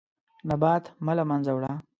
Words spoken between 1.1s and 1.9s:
له منځه وړه.